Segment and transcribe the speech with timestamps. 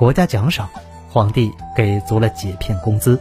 [0.00, 0.66] 国家奖赏，
[1.10, 3.20] 皇帝给足了解聘工资。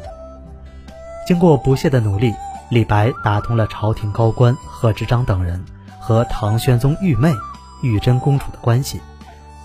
[1.27, 2.33] 经过不懈的努力，
[2.69, 5.61] 李白打通了朝廷高官贺知章等人
[5.99, 7.33] 和唐玄宗玉妹、
[7.81, 9.01] 玉真公主的关系，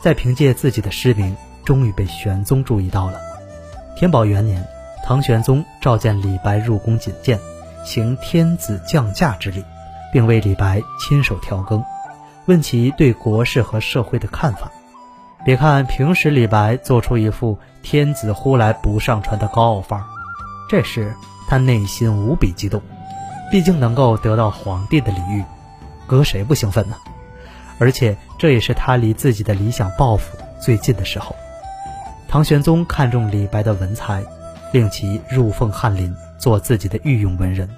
[0.03, 3.21] 再凭借自己的诗名，终于被玄宗注意到了。
[3.97, 4.67] 天宝元年，
[5.05, 7.39] 唐玄宗召见李白入宫觐见，
[7.85, 9.65] 行天子降驾之礼，
[10.13, 11.85] 并为李白亲手调羹，
[12.47, 14.69] 问其对国事和社会的看法。
[15.45, 20.05] 别看平时李白做出一副天子呼来不上船的高傲范儿，
[20.69, 21.15] 这时。
[21.47, 22.81] 他内心无比激动，
[23.51, 25.45] 毕竟能够得到皇帝的礼遇，
[26.07, 26.97] 搁谁不兴奋呢？
[27.79, 31.37] 而且这也是他离自己的理想抱负最近的时候。
[32.29, 34.25] 唐玄宗看中李白的文才，
[34.73, 37.69] 令其入奉翰林，做自己的御用文人。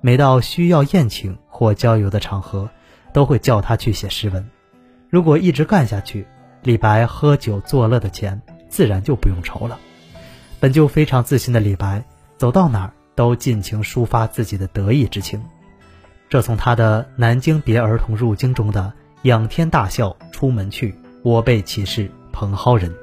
[0.00, 2.70] 每到需要宴请或郊游的场合，
[3.12, 4.48] 都会叫他去写诗文。
[5.10, 6.24] 如果一直干下去，
[6.66, 9.78] 李白喝酒作乐的钱自然就不用愁了。
[10.58, 12.02] 本就非常自信的李白。
[12.38, 15.40] 走到哪儿都尽情抒发自己的得意之情，
[16.28, 18.92] 这从他的《南京别儿童入京》中的
[19.24, 22.94] “仰天大笑出门去，我辈岂是蓬蒿人”，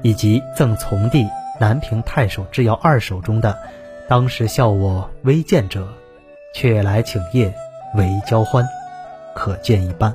[0.00, 1.26] 以及《赠从弟
[1.60, 3.58] 南平太守之遥二首》中的
[4.08, 5.86] “当时笑我微贱者，
[6.54, 7.52] 却来请夜
[7.94, 8.66] 为交欢”，
[9.36, 10.14] 可见一斑。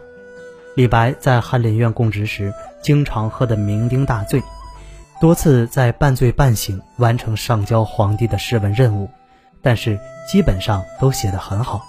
[0.74, 2.52] 李白在翰林院供职时，
[2.88, 4.42] 经常喝得酩酊大醉。
[5.20, 9.10] 多次在半醉半醒完成上交皇帝的诗文任务，
[9.62, 11.84] 但是基本上都写得很好，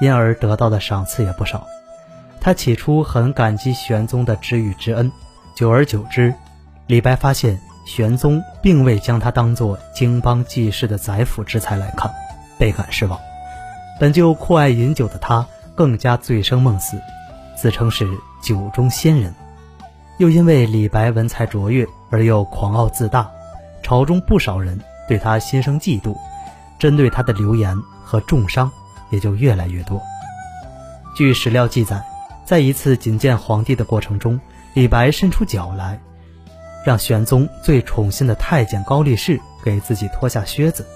[0.00, 1.64] 因而得到的赏赐也不少。
[2.40, 5.12] 他起初很感激玄宗的知遇之恩，
[5.54, 6.34] 久而久之，
[6.88, 12.10] 李白发现玄宗并未将他当作经邦济世的宰辅之才来看，
[12.58, 13.16] 倍感失望。
[14.00, 17.00] 本就酷爱饮酒的他，更加醉生梦死，
[17.54, 18.08] 自称是
[18.42, 19.32] 酒中仙人。
[20.18, 23.28] 又因为李白文才卓越而又狂傲自大，
[23.82, 26.16] 朝中不少人对他心生嫉妒，
[26.78, 28.70] 针对他的流言和重伤
[29.10, 30.00] 也就越来越多。
[31.16, 32.02] 据史料记载，
[32.44, 34.40] 在一次觐见皇帝的过程中，
[34.74, 36.00] 李白伸出脚来，
[36.84, 40.86] 让玄宗最宠信的太监高力士给自己脱下靴子。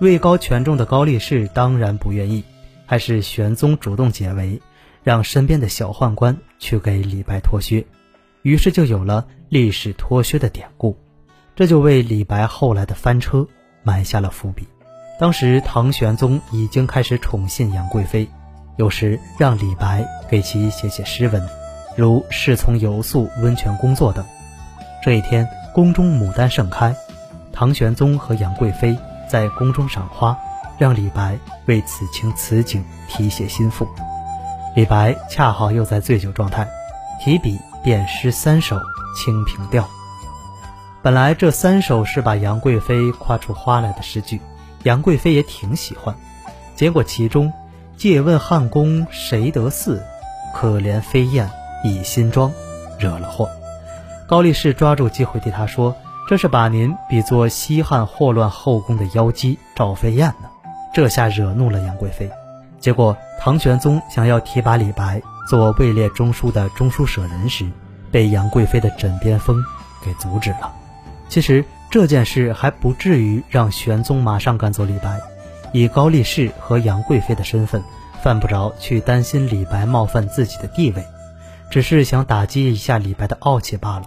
[0.00, 2.44] 位高权重的高力士当然不愿意，
[2.86, 4.60] 还是玄宗主动解围，
[5.02, 7.84] 让身边的小宦官去给李白脱靴。
[8.46, 10.96] 于是就有了历史脱靴的典故，
[11.56, 13.44] 这就为李白后来的翻车
[13.82, 14.68] 埋下了伏笔。
[15.18, 18.30] 当时唐玄宗已经开始宠信杨贵妃，
[18.76, 21.44] 有时让李白给其写写诗文，
[21.96, 24.24] 如侍从游宿温泉工作等。
[25.02, 26.94] 这一天，宫中牡丹盛开，
[27.52, 28.96] 唐玄宗和杨贵妃
[29.28, 30.38] 在宫中赏花，
[30.78, 33.88] 让李白为此情此景题写心腹。
[34.76, 36.64] 李白恰好又在醉酒状态，
[37.20, 37.58] 提笔。
[37.86, 38.74] 便诗三首
[39.16, 39.84] 《清平调》，
[41.02, 44.40] 本来这三首是把杨贵妃夸出花来的诗句，
[44.82, 46.12] 杨贵妃也挺喜欢。
[46.74, 47.52] 结果其中
[47.96, 50.02] “借问汉宫谁得似？
[50.52, 51.48] 可怜飞燕
[51.84, 52.50] 倚新妆”
[52.98, 53.48] 惹了祸。
[54.26, 55.94] 高力士抓住机会对他说
[56.28, 60.48] ：“这是把您比作西汉祸乱后宫的妖姬赵飞燕呢。”
[60.92, 62.28] 这下惹怒了杨贵妃。
[62.80, 65.22] 结果唐玄宗想要提拔李白。
[65.46, 67.64] 做位列中书的中书舍人时，
[68.10, 69.62] 被杨贵妃的枕边风
[70.04, 70.74] 给阻止了。
[71.28, 75.20] 其实这件事还不至于让玄宗马上赶走李白，
[75.72, 77.82] 以高力士和杨贵妃的身份，
[78.22, 81.04] 犯不着去担心李白冒犯自己的地位，
[81.70, 84.06] 只是想打击一下李白的傲气罢了。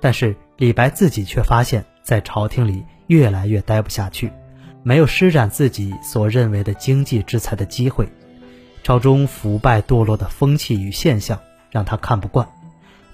[0.00, 4.32] 但是李白自己却发现，在朝廷里越来越待不下去，
[4.82, 8.08] 没有施展自己所认为的经济之才的机会。
[8.84, 11.40] 朝中腐败堕落的风气与现象
[11.70, 12.46] 让他看不惯，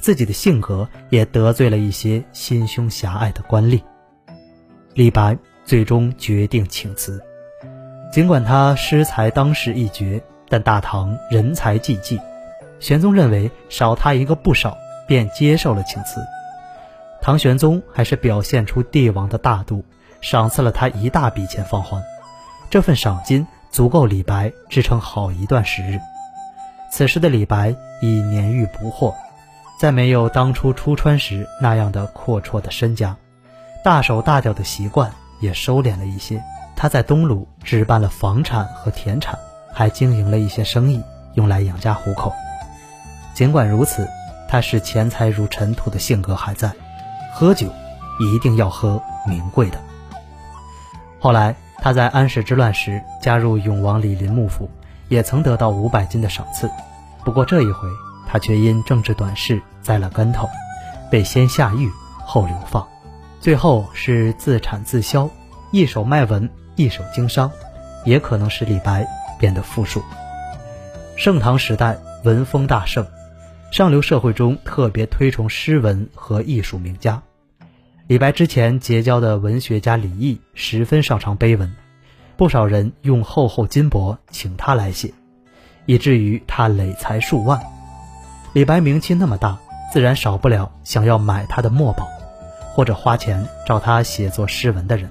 [0.01, 3.81] 自己的性格也得罪了一些心胸狭隘的官吏。
[4.95, 7.23] 李白最终决定请辞，
[8.13, 12.21] 尽管他诗才当时一绝，但大唐人才济济，
[12.81, 14.77] 玄宗认为少他一个不少，
[15.07, 16.21] 便接受了请辞。
[17.23, 19.84] 唐玄宗还是表现出帝王的大度，
[20.21, 22.03] 赏赐了他一大笔钱放还，
[22.69, 23.47] 这份赏金。
[23.71, 26.01] 足够李白支撑好一段时日。
[26.91, 29.15] 此时的李白已年逾不惑，
[29.78, 33.17] 再没有当初出川时那样的阔绰的身家，
[33.84, 36.43] 大手大脚的习惯也收敛了一些。
[36.75, 39.39] 他在东鲁置办了房产和田产，
[39.73, 41.01] 还经营了一些生意，
[41.34, 42.33] 用来养家糊口。
[43.34, 44.09] 尽管如此，
[44.49, 46.73] 他视钱财如尘土的性格还在，
[47.33, 47.69] 喝酒
[48.19, 49.78] 一定要喝名贵的。
[51.21, 51.55] 后来。
[51.82, 54.68] 他在安史之乱时加入永王李林幕府，
[55.09, 56.71] 也曾得到五百金的赏赐。
[57.24, 57.88] 不过这一回，
[58.28, 60.48] 他却因政治短视栽了跟头，
[61.10, 61.91] 被先下狱，
[62.24, 62.86] 后流放，
[63.41, 65.28] 最后是自产自销，
[65.71, 67.50] 一手卖文，一手经商，
[68.04, 69.06] 也可能使李白
[69.38, 70.03] 变得富庶。
[71.16, 73.06] 盛唐时代文风大盛，
[73.71, 77.22] 上流社会中特别推崇诗文和艺术名家。
[78.10, 81.72] 李白之前结交的文学家李益十分擅长碑文，
[82.36, 85.15] 不少人用厚厚金箔请他来写，
[85.86, 87.62] 以至于他累财数万。
[88.53, 89.57] 李白名气那么大。
[89.92, 92.09] 自然少不了想要买他的墨宝，
[92.74, 95.09] 或者花钱找他写作诗文的人。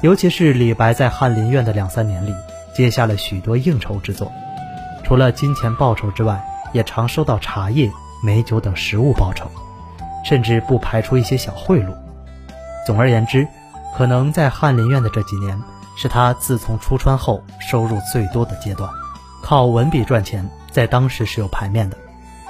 [0.00, 2.32] 尤其是李白在翰林院的两三年里，
[2.72, 4.30] 接下了许多应酬之作，
[5.02, 6.40] 除了金钱报酬之外，
[6.72, 7.90] 也常收到茶叶、
[8.22, 9.50] 美酒等食物报酬，
[10.24, 11.92] 甚至不排除一些小贿赂。
[12.86, 13.46] 总而言之，
[13.96, 15.60] 可能在翰林院的这几年，
[15.96, 18.90] 是他自从出川后收入最多的阶段。
[19.42, 21.96] 靠文笔赚钱，在当时是有牌面的。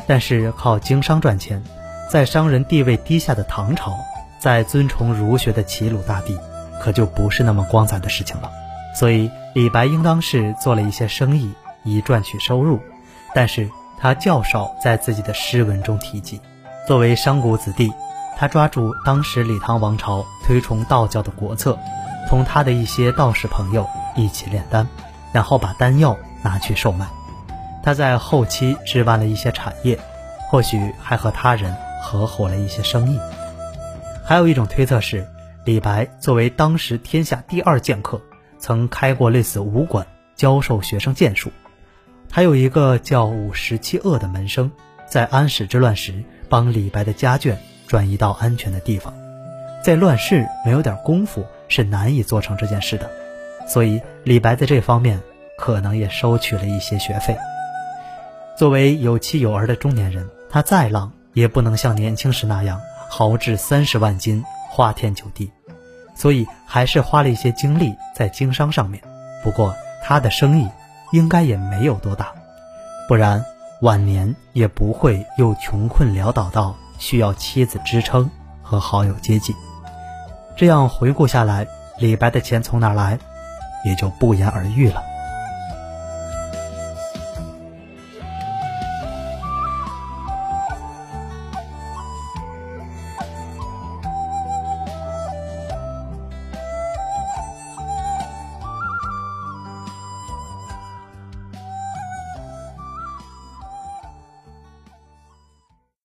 [0.06, 1.62] 但是靠经商赚钱，
[2.10, 3.96] 在商人地位低下的唐朝，
[4.38, 6.38] 在尊崇儒学的齐鲁大地，
[6.80, 8.50] 可就不是那么光彩的事情了。
[8.94, 11.52] 所以李白应当是做了一些生意
[11.84, 12.78] 以赚取收入，
[13.34, 16.40] 但是他较少在自己的诗文中提及。
[16.86, 17.92] 作为商贾子弟，
[18.36, 21.78] 他抓住当时李唐王朝推崇道教的国策，
[22.28, 24.86] 同他的一些道士朋友一起炼丹，
[25.32, 27.06] 然后把丹药拿去售卖。
[27.82, 29.98] 他在后期置办了一些产业，
[30.48, 33.18] 或许还和他人合伙了一些生意。
[34.24, 35.26] 还有一种推测是，
[35.64, 38.20] 李白作为当时天下第二剑客，
[38.58, 41.52] 曾开过类似武馆，教授学生剑术。
[42.30, 44.72] 他有一个叫武十七恶的门生，
[45.06, 49.12] 在安史之乱时帮李白的家眷转移到安全的地方。
[49.82, 53.10] 在乱世没有点功夫是难以做成这件事的，
[53.68, 55.20] 所以李白在这方面
[55.58, 57.36] 可能也收取了一些学费。
[58.56, 65.50] 作为有妻有儿的中年人，他再浪也不能像年轻时那样豪掷三十万金花天酒地，
[66.14, 69.02] 所以还是花了一些精力在经商上面。
[69.42, 70.68] 不过他的生意
[71.12, 72.32] 应该也没有多大，
[73.06, 73.44] 不然
[73.82, 76.74] 晚年也不会又穷困潦倒到
[77.04, 78.30] 需要妻子支撑
[78.62, 79.54] 和好友接济。
[80.56, 81.66] 这样回顾下来，
[81.98, 83.18] 李白的钱从哪来，
[83.84, 85.02] 也就不言而喻了。